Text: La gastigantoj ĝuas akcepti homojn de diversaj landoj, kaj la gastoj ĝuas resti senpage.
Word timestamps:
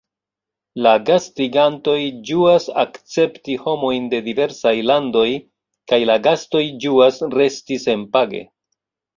La 0.85 0.91
gastigantoj 1.09 1.97
ĝuas 2.29 2.65
akcepti 2.83 3.57
homojn 3.67 4.09
de 4.15 4.23
diversaj 4.31 4.73
landoj, 4.93 5.27
kaj 5.93 6.01
la 6.13 6.19
gastoj 6.29 6.63
ĝuas 6.87 7.25
resti 7.39 7.83
senpage. 7.89 8.43